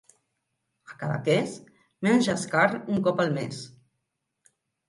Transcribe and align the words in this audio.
A 0.91 0.95
Cadaqués 1.01 1.53
menges 2.09 2.47
carn 2.57 2.91
un 2.95 3.07
cop 3.09 3.25
al 3.27 3.33
mes. 3.39 3.63